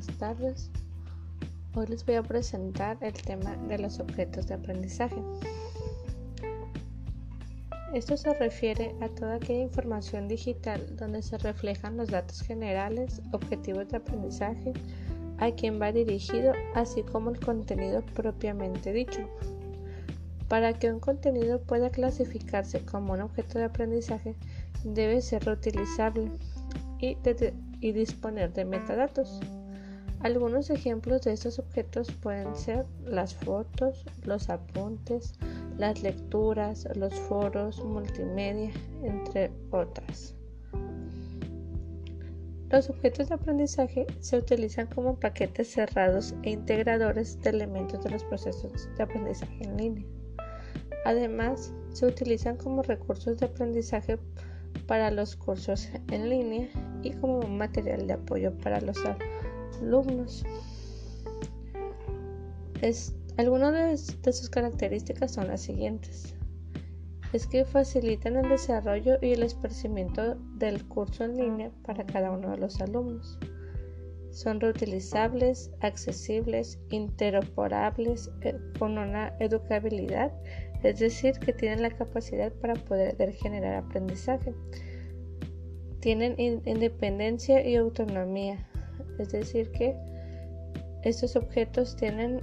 buenas 0.00 0.18
tardes. 0.18 0.70
Hoy 1.74 1.86
les 1.88 2.06
voy 2.06 2.14
a 2.14 2.22
presentar 2.22 2.96
el 3.02 3.12
tema 3.12 3.54
de 3.68 3.78
los 3.78 4.00
objetos 4.00 4.46
de 4.46 4.54
aprendizaje. 4.54 5.22
Esto 7.92 8.16
se 8.16 8.32
refiere 8.34 8.94
a 9.02 9.08
toda 9.08 9.34
aquella 9.34 9.60
información 9.62 10.26
digital 10.26 10.96
donde 10.96 11.22
se 11.22 11.36
reflejan 11.38 11.98
los 11.98 12.08
datos 12.08 12.40
generales, 12.40 13.20
objetivos 13.32 13.88
de 13.88 13.98
aprendizaje, 13.98 14.72
a 15.38 15.50
quien 15.50 15.80
va 15.80 15.92
dirigido, 15.92 16.52
así 16.74 17.02
como 17.02 17.30
el 17.30 17.40
contenido 17.40 18.02
propiamente 18.14 18.92
dicho. 18.92 19.28
Para 20.48 20.72
que 20.72 20.90
un 20.90 21.00
contenido 21.00 21.60
pueda 21.60 21.90
clasificarse 21.90 22.84
como 22.86 23.12
un 23.12 23.20
objeto 23.20 23.58
de 23.58 23.64
aprendizaje, 23.64 24.34
debe 24.82 25.20
ser 25.20 25.44
reutilizable 25.44 26.30
y, 27.00 27.18
y 27.80 27.92
disponer 27.92 28.52
de 28.54 28.64
metadatos. 28.64 29.40
Algunos 30.20 30.68
ejemplos 30.68 31.22
de 31.22 31.32
estos 31.32 31.58
objetos 31.58 32.12
pueden 32.12 32.54
ser 32.54 32.84
las 33.06 33.34
fotos, 33.34 34.04
los 34.24 34.50
apuntes, 34.50 35.32
las 35.78 36.02
lecturas, 36.02 36.86
los 36.94 37.14
foros, 37.14 37.82
multimedia, 37.82 38.70
entre 39.02 39.50
otras. 39.70 40.34
Los 42.68 42.90
objetos 42.90 43.30
de 43.30 43.34
aprendizaje 43.34 44.06
se 44.20 44.36
utilizan 44.36 44.88
como 44.88 45.18
paquetes 45.18 45.72
cerrados 45.72 46.34
e 46.42 46.50
integradores 46.50 47.40
de 47.40 47.50
elementos 47.50 48.04
de 48.04 48.10
los 48.10 48.22
procesos 48.24 48.90
de 48.98 49.02
aprendizaje 49.02 49.64
en 49.64 49.76
línea. 49.78 50.04
Además, 51.06 51.72
se 51.94 52.04
utilizan 52.04 52.58
como 52.58 52.82
recursos 52.82 53.38
de 53.38 53.46
aprendizaje 53.46 54.18
para 54.86 55.10
los 55.10 55.34
cursos 55.34 55.88
en 56.10 56.28
línea 56.28 56.68
y 57.02 57.12
como 57.12 57.40
material 57.40 58.06
de 58.06 58.12
apoyo 58.12 58.52
para 58.58 58.82
los 58.82 58.98
alumnos. 58.98 59.39
Algunas 63.36 64.22
de, 64.22 64.32
sus 64.32 64.50
características 64.50 65.32
son 65.32 65.48
las 65.48 65.60
siguientes. 65.62 66.34
Es 67.32 67.46
que 67.46 67.64
facilitan 67.64 68.36
el 68.36 68.48
desarrollo 68.48 69.18
y 69.22 69.32
el 69.32 69.42
esparcimiento 69.42 70.34
del 70.56 70.86
curso 70.88 71.24
en 71.24 71.36
línea 71.36 71.70
para 71.84 72.04
cada 72.04 72.30
uno 72.30 72.50
de 72.50 72.58
los 72.58 72.80
alumnos. 72.80 73.38
Son 74.30 74.60
reutilizables, 74.60 75.70
accesibles, 75.80 76.78
interoperables, 76.90 78.30
eh, 78.42 78.56
con 78.78 78.98
una 78.98 79.34
educabilidad, 79.40 80.32
es 80.82 80.98
decir, 80.98 81.38
que 81.38 81.52
tienen 81.52 81.82
la 81.82 81.90
capacidad 81.90 82.52
para 82.52 82.74
poder 82.74 83.32
generar 83.32 83.74
aprendizaje. 83.74 84.54
Tienen 86.00 86.34
independencia 86.38 87.66
y 87.66 87.76
autonomía, 87.76 88.66
es 89.18 89.30
decir, 89.30 89.70
que 89.72 89.96
estos 91.02 91.36
objetos 91.36 91.96
tienen 91.96 92.40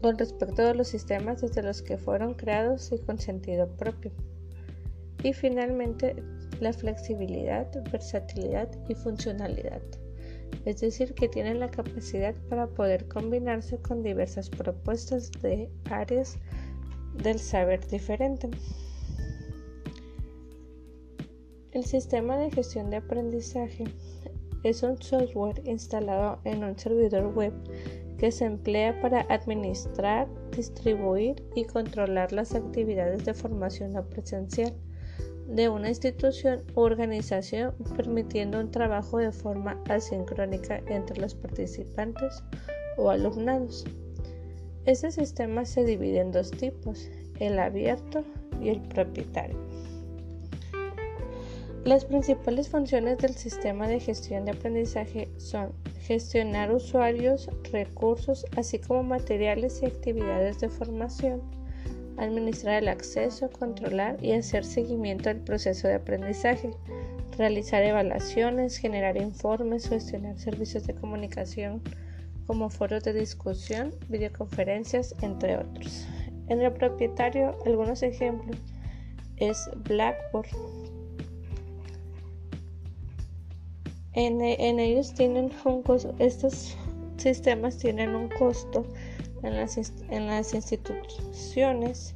con 0.00 0.18
respecto 0.18 0.66
a 0.66 0.74
los 0.74 0.88
sistemas 0.88 1.40
desde 1.40 1.62
los 1.62 1.82
que 1.82 1.96
fueron 1.96 2.34
creados 2.34 2.92
y 2.92 2.98
con 2.98 3.18
sentido 3.18 3.68
propio. 3.76 4.12
Y 5.22 5.32
finalmente, 5.32 6.16
la 6.60 6.72
flexibilidad, 6.72 7.66
versatilidad 7.90 8.68
y 8.88 8.94
funcionalidad. 8.94 9.80
Es 10.64 10.80
decir, 10.80 11.14
que 11.14 11.28
tienen 11.28 11.60
la 11.60 11.70
capacidad 11.70 12.34
para 12.48 12.66
poder 12.66 13.08
combinarse 13.08 13.78
con 13.78 14.02
diversas 14.02 14.48
propuestas 14.48 15.30
de 15.42 15.70
áreas 15.90 16.36
del 17.22 17.38
saber 17.38 17.86
diferente. 17.86 18.50
El 21.72 21.84
sistema 21.84 22.36
de 22.36 22.50
gestión 22.50 22.90
de 22.90 22.96
aprendizaje 22.98 23.84
es 24.64 24.82
un 24.82 25.00
software 25.00 25.62
instalado 25.64 26.40
en 26.44 26.64
un 26.64 26.76
servidor 26.78 27.32
web 27.34 27.52
que 28.18 28.32
se 28.32 28.46
emplea 28.46 29.00
para 29.00 29.20
administrar, 29.28 30.26
distribuir 30.56 31.36
y 31.54 31.64
controlar 31.64 32.32
las 32.32 32.54
actividades 32.54 33.24
de 33.24 33.34
formación 33.34 33.92
no 33.92 34.04
presencial 34.08 34.74
de 35.48 35.68
una 35.68 35.90
institución 35.90 36.62
u 36.74 36.80
organización, 36.80 37.74
permitiendo 37.96 38.58
un 38.58 38.70
trabajo 38.70 39.18
de 39.18 39.30
forma 39.30 39.82
asincrónica 39.88 40.80
entre 40.86 41.20
los 41.20 41.34
participantes 41.34 42.42
o 42.96 43.10
alumnados. 43.10 43.84
Este 44.86 45.10
sistema 45.10 45.64
se 45.64 45.84
divide 45.84 46.20
en 46.20 46.32
dos 46.32 46.50
tipos, 46.50 47.08
el 47.40 47.58
abierto 47.58 48.24
y 48.62 48.70
el 48.70 48.80
propietario. 48.82 49.58
Las 51.84 52.06
principales 52.06 52.70
funciones 52.70 53.18
del 53.18 53.34
sistema 53.34 53.86
de 53.86 54.00
gestión 54.00 54.46
de 54.46 54.52
aprendizaje 54.52 55.28
son 55.36 55.74
gestionar 56.00 56.72
usuarios, 56.72 57.50
recursos, 57.70 58.46
así 58.56 58.78
como 58.78 59.02
materiales 59.02 59.82
y 59.82 59.86
actividades 59.86 60.60
de 60.60 60.70
formación, 60.70 61.42
administrar 62.16 62.82
el 62.82 62.88
acceso, 62.88 63.50
controlar 63.50 64.16
y 64.24 64.32
hacer 64.32 64.64
seguimiento 64.64 65.28
del 65.28 65.40
proceso 65.40 65.86
de 65.86 65.96
aprendizaje, 65.96 66.70
realizar 67.36 67.82
evaluaciones, 67.82 68.78
generar 68.78 69.18
informes, 69.18 69.86
gestionar 69.86 70.38
servicios 70.38 70.86
de 70.86 70.94
comunicación 70.94 71.82
como 72.46 72.70
foros 72.70 73.04
de 73.04 73.12
discusión, 73.12 73.94
videoconferencias, 74.08 75.14
entre 75.20 75.58
otros. 75.58 76.06
En 76.48 76.62
el 76.62 76.72
propietario, 76.72 77.58
algunos 77.66 78.02
ejemplos 78.02 78.56
es 79.36 79.68
Blackboard, 79.86 80.48
En, 84.16 84.40
ellos 84.42 85.12
tienen 85.14 85.50
un 85.64 85.82
costo, 85.82 86.14
estos 86.18 86.76
sistemas 87.16 87.78
tienen 87.78 88.14
un 88.14 88.28
costo 88.28 88.86
en 89.42 89.56
las, 89.56 89.76
en 90.08 90.26
las 90.28 90.54
instituciones 90.54 92.14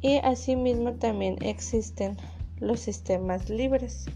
y 0.00 0.18
asimismo 0.18 0.92
también 0.94 1.36
existen 1.42 2.16
los 2.60 2.80
sistemas 2.80 3.50
libres. 3.50 4.06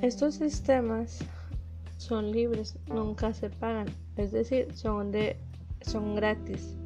Estos 0.00 0.34
sistemas 0.34 1.20
son 1.98 2.32
libres, 2.32 2.76
nunca 2.88 3.32
se 3.32 3.48
pagan, 3.48 3.86
es 4.16 4.32
decir, 4.32 4.74
son, 4.74 5.12
de, 5.12 5.36
son 5.82 6.16
gratis. 6.16 6.76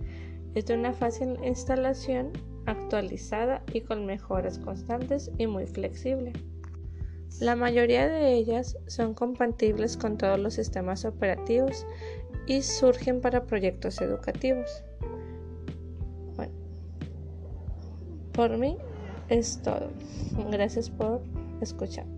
Es 0.54 0.66
de 0.66 0.74
una 0.74 0.92
fácil 0.92 1.38
instalación 1.42 2.32
actualizada 2.66 3.62
y 3.72 3.80
con 3.80 4.06
mejoras 4.06 4.58
constantes 4.58 5.30
y 5.38 5.46
muy 5.46 5.66
flexible. 5.66 6.32
La 7.40 7.54
mayoría 7.54 8.08
de 8.08 8.34
ellas 8.34 8.76
son 8.86 9.14
compatibles 9.14 9.96
con 9.96 10.16
todos 10.16 10.38
los 10.38 10.54
sistemas 10.54 11.04
operativos 11.04 11.86
y 12.46 12.62
surgen 12.62 13.20
para 13.20 13.44
proyectos 13.44 14.00
educativos. 14.00 14.84
Bueno, 16.36 16.52
por 18.32 18.56
mí 18.56 18.78
es 19.28 19.60
todo. 19.62 19.90
Gracias 20.50 20.88
por 20.88 21.20
escuchar. 21.60 22.15